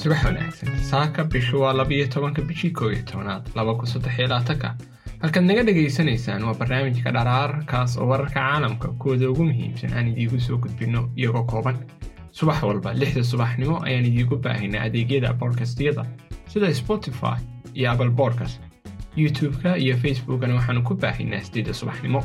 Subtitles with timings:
[0.00, 0.68] subax wanaagsan.
[0.90, 4.76] Saaka bishu waa labiyo tobanka bishii koob iyo tobanaad laba kun saddex iyo labaatanka
[5.22, 10.56] halkaad naga dhagaysanaysaan waa barnaamijka dharaarkaas oo wararka caalamka kuwooda ugu muhiimsan aan idiigu soo
[10.58, 11.76] gudbinno iyagoo kooban.
[12.30, 16.04] Subax walba lixda subaxnimo ayaan idiigu baahaynaa adeegyada boodkastyada
[16.46, 17.36] sida spotify
[17.74, 18.60] iyo apple boodcast
[19.24, 22.20] youtube-ka iyo facebookana waxaanu ku baahaynaa sideedda subaxnimo.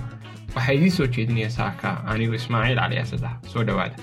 [0.55, 3.35] Waxaa idiin soo jeedinaya saaka anigu ismaaciil cali asadax.
[3.53, 3.97] Soo dhowaada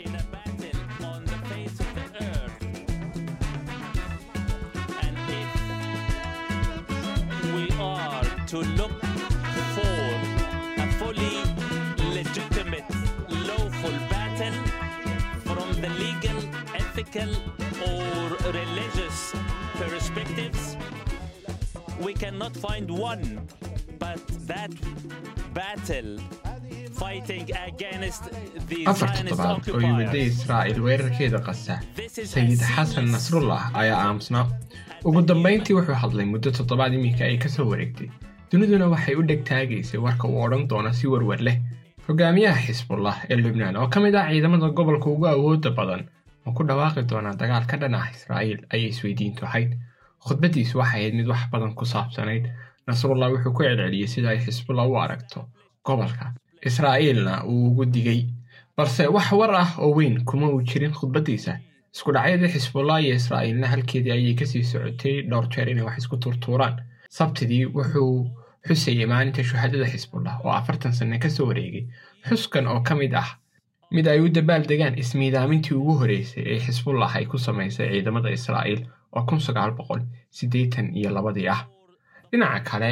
[0.00, 0.78] in a battle
[17.08, 17.34] ethical,
[17.88, 19.34] or religious
[19.78, 20.76] perspectives,
[22.04, 23.40] we cannot find one.
[23.98, 24.70] But that
[25.54, 26.18] battle
[26.92, 28.24] fighting against
[28.68, 33.60] the afar Zionist toddobaad oo yimidda israa'iil weerarkeeda qasa This is sayid as xasan nasrullah
[33.82, 34.44] ayaa aamusnaa
[35.08, 38.08] ugu dambayntii wuxuu hadlay muddo toddobaad iminka ay ka soo wareegtay.
[38.52, 41.56] Duniduna waxay u dhegtaagaysay warka uu odhan doono si warwar leh.
[42.08, 46.02] Hogaamiyaha xisbullah ee lubnaan oo ka mid ah ciidamada gobolka ugu awoodda badan
[46.48, 49.70] oo ku dhawaaqi doona dagaal ka dhan ah israa'iil ayay isweydiintu ahayd.
[50.26, 52.44] Khudbaddiisu waxay ahayd mid wax badan ku saabsanayd.
[52.88, 55.40] Nasrullah wuxuu ku celceliyey sida ay xisbullah u aragto
[55.86, 56.32] gobolka
[56.68, 58.20] israa'iilna uu ugu digay.
[58.76, 61.52] Balse wax war ah oo weyn kuma uu jirin khudbaddiisa.
[61.94, 66.16] Isku dhacyadii xisbullah iyo israa'iilna halkeedii ayay ka sii socotay dhowr jeer inay wax isku
[66.22, 66.76] turtuuraan
[67.18, 68.12] sabtidii wuxuu
[68.68, 71.84] xusayay maalinta shuhadada xisbullah oo afartan sanne ka soo wareegay.
[72.28, 73.28] Xuskan oo ka mid ah
[73.96, 78.80] mid ay u dabaaldegaan ismiidaamintii ugu horeysay ee xisbullah ay ku samaysay ciidamada israa'iil
[79.16, 80.00] oo kun sagaal boqol
[80.38, 81.62] siddeetan iyo labadii ah.
[82.30, 82.90] Dhinaca kale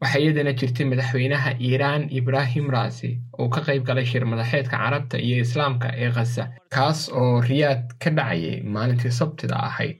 [0.00, 5.36] waxaa iyadana jirtay madaxweynaha iiraan ibraahim raasi oo ka qayb galay shir madaxeedka carabta iyo
[5.44, 9.96] islaamka ee khaza kaas oo riyaad ka dhacayay maalintii sabtida ahayd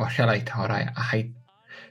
[0.00, 1.28] oo shalayta hore ahayd.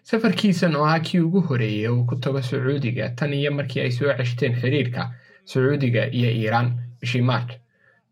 [0.09, 4.13] Safarkiisan oo ah kii ugu horeeyey uu ku tago sacuudiga tan iyo markii ay soo
[4.17, 5.01] ceshteen xiriirka
[5.51, 6.69] sacuudiga iyo iiraan
[7.01, 7.49] bishii maarj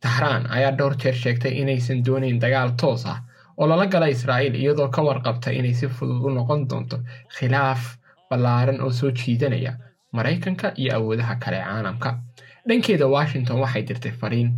[0.04, 3.20] tahraan ayaa dhowr jeer sheegtay inaysan doonayn dagaal toos ah
[3.58, 6.98] oo lala gala israa'iil iyadoo ka warqabta inay si fudud u noqon doonto
[7.38, 7.82] khilaaf
[8.30, 9.74] ballaaran oo soo jiidanaya
[10.16, 12.10] maraykanka iyo awoodaha kale caalamka.
[12.68, 14.50] Dhankeeda washington waxay dirtay fariin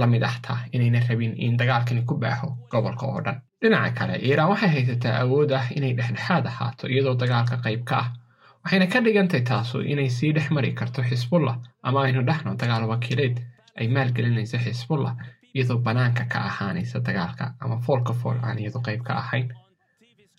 [0.00, 3.36] la mid ah taa inayna rabin in dagaalkani ku baaho gobolka oo dhan.
[3.62, 8.08] Dhinaca kale iiraan waxay haysataa awood ah inay dhexdhexaad ahaato iyadoo dagaalka qayb ka ah
[8.64, 13.36] waxayna ka dhigantay taasu inay sii dhex mari karto xisbullah ama aynu dhahno dagaal wakiileed
[13.78, 15.14] ay maalgelinaysa xisbullah
[15.54, 19.46] iyadoo bannaanka ka ahaanaysa dagaalka ama foolka fool aan iyadoo qayb ka ahayn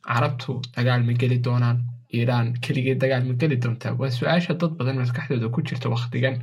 [0.07, 1.77] carabtu dagaal ma geli doonaan
[2.17, 6.35] iiraan keligeed dagaal ma geli doontaa waa su'aasha dad badan maskaxdooda ku jirta wakhtigan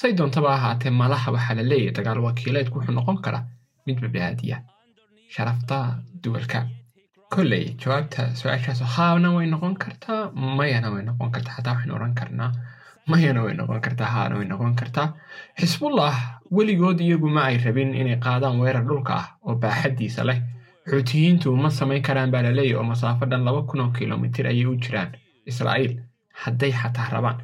[0.00, 3.44] say doontaba ahaatee malaha waxaa la leeyahay dagaal wakiileedku wuxuu noqon karaa
[3.86, 4.56] mid badbaadiya
[5.34, 5.76] sharafta
[6.24, 6.58] duwalka
[7.34, 10.22] kolley jawaabta su'aashaas haana way noqon kartaa
[10.58, 12.50] mayana way noqon kartaa xataa waxaynu odhan karnaa
[13.10, 15.08] mayana way noqon kartaa haana way noqon kartaa
[15.60, 16.14] xisbullah
[16.56, 20.38] weligood iyagu ma ay rabin inay qaadaan weerar dhulka ah oo baaxaddiisa leh
[20.90, 24.66] xuutiyiintu ma samayn karaan baa la leeyahy oo masaafo dhan laba kun oo kilomitir ayay
[24.72, 25.10] u jiraan
[25.50, 25.94] israa'iil
[26.42, 27.38] hadday xataa rabaan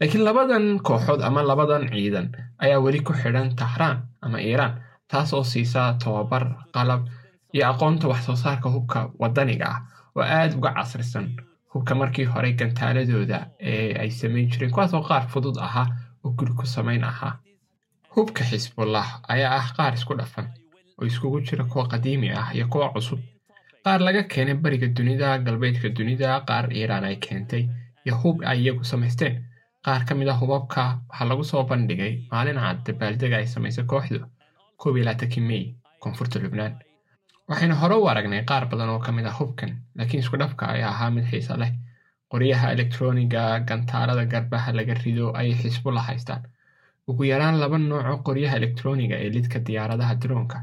[0.00, 2.26] laakiin labadan kooxood ama labadan ciidan
[2.64, 4.74] ayaa weli ku xidhan tahraan ama iiraan
[5.10, 7.02] taas oo siisa tobabar qalab
[7.56, 9.80] iyo aqoonta wax soo saarka hubka waddaniga ah
[10.16, 11.26] oo aad uga casrisan
[11.72, 13.38] hubka markii hore gantaaladooda
[13.72, 15.86] ee ay samayn jireen kuwaasoo qaar fudud ahaa
[16.24, 17.34] oo guri ku samayn ahaa
[18.14, 20.46] hubka xisbullah ayaa ah qaar isku dhafan
[20.98, 23.20] oo iskugu jira kuwa qadiimi ah iyo kuwa cusub.
[23.84, 27.62] Qaar laga keenay bariga dunida galbeedka dunida qaar iiraan ay keentay
[28.06, 29.34] iyo hub ay iyagu samaysteen.
[29.84, 34.20] Qaar ka mid a hubabka waxaa lagu soo bandhigay maalin cad dabaaldega ay samaysay kooxdu
[34.80, 35.64] koob iyo laatankii mey
[36.00, 36.74] koonfurta lubnaan
[37.50, 40.90] waxaynu hore u aragnay qaar badan oo ka mid ah hubkan laakiin isku dhafka ayaa
[40.94, 41.72] ahaa mid xiisa leh.
[42.32, 46.42] Qoryaha elektroniga gantaalada garbaha laga rido ayay xisbullah haystaan.
[47.08, 50.58] Ugu yaraan laba nooc oo qoryaha elektroniga ee lidka diyaaradaha droonka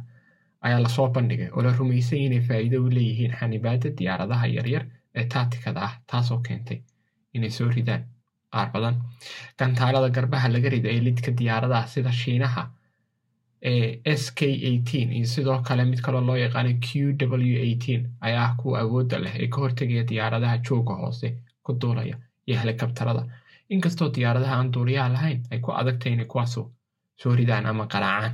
[0.66, 4.84] ayaa la soo bandhigay oo la rumaysay inay faa'iido u leeyihiin xanibaadda diyaaradaha yaryar
[5.20, 6.80] ee taatikada ah taasoo keentay
[7.36, 8.04] inay soo ridaan.
[8.54, 8.96] Qaar badan
[9.60, 12.64] gantaalada garbaha laga rido ee lidka diyaaradaha sida shiinaha
[13.72, 16.88] ee s k iyo sidoo kale mid kaloo loo yaqaano q
[17.32, 17.34] w
[18.28, 21.28] ayaa ah kuwa awoodda leh ee ka hortegaya diyaaradaha jooga hoose
[21.64, 22.16] ku duulaya
[22.48, 23.24] iyo helikabtarada
[23.74, 26.62] inkastoo diyaaradaha aan duuliyaha lahayn ay ku adagtay inay kuwaasu
[27.22, 28.34] soo ridaan ama qaraacaan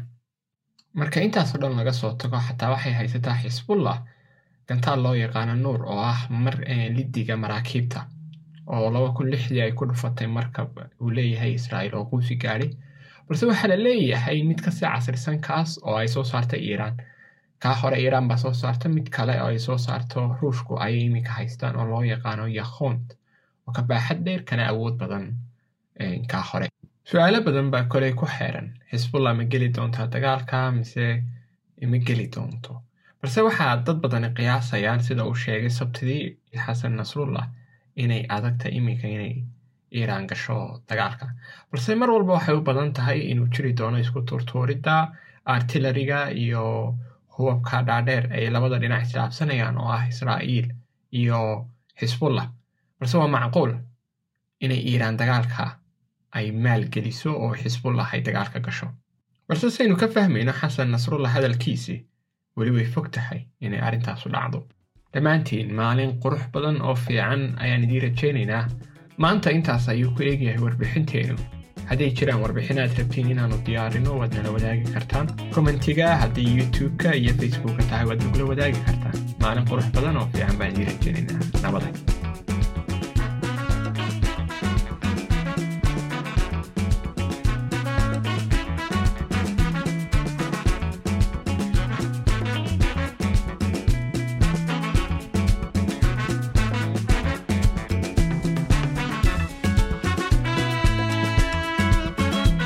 [1.00, 3.98] marka intaasoo dhan laga soo tago xataa waxay haysataa xisbullah
[4.68, 6.56] gantaal loo yaqaano nuur oo ah mar
[6.98, 8.00] lidiga maraakiibta
[8.74, 10.70] oo laba kun lixdii ay ku dhufatay markab
[11.02, 12.70] uu leeyahay israa'iil oo quusi gaadhay
[13.30, 16.96] balse waxaa la leeyahay mid ka sii casrisan kaas oo ay soo saartay iiraan.
[17.64, 21.32] Kaa hore iiraan baa soo saarta mid kale oo ay soo saarto ruushku ayay iminka
[21.38, 23.08] haystaan oo loo yaqaano yakhont
[23.68, 25.26] oo ka baaxad dheer kana awood badan
[26.32, 26.68] kaa hore.
[27.10, 28.68] Su'aalo badan baa koley ku xeeran.
[28.92, 31.06] Xisbullah ma geli doontaa dagaalka mise
[31.92, 32.74] ma geli doonto?
[33.22, 36.24] Balse waxaa dad badani qiyaasayaan sida uu sheegay sabtidii
[36.66, 37.46] xasan nasrullah
[38.04, 39.34] inay adagta iminka inay
[39.98, 41.26] iiraan gasho dagaalka.
[41.72, 44.96] Balse mar walba waxay u badan tahay inuu jiri doono isku tuurtuuridda
[45.46, 46.96] artilleriga iyo
[47.38, 50.68] hubabka dhaadheer ay labada dhinac isdhaafsanayaan oo ah israa'iil
[51.20, 51.40] iyo
[52.00, 52.48] xisbullah
[53.00, 53.72] balse waa macquul
[54.66, 55.66] inay iiraan dagaalka
[56.38, 58.88] ay maalgeliso oo xisbullah ay dagaalka gasho.
[59.48, 62.00] Balse saynu ka fahmayno xasan nasrullah hadalkiisii
[62.58, 64.60] weli way fog tahay inay arrintaasu dhacdo.
[65.14, 68.64] Dhammaantiin maalin qurux badan oo fiican ayaan idiin rajaynaynaa
[69.24, 71.36] maanta intaas ayuu ku eegyahay warbixinteennu
[71.90, 75.28] hadday jiraan warbixinaad rabtiin inaannu diyaarino waad nala wadaagi kartaan.
[75.56, 79.16] Kommentiga haddii youtube-ka iyo facebooka tahay waad nagula wadaagi kartaan.
[79.44, 81.94] Maalin qurux badan oo fiican baan idiin rajaynaynaa nabaday